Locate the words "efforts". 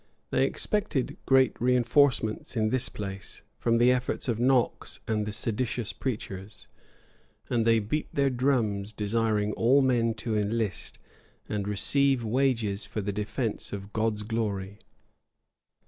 3.91-4.27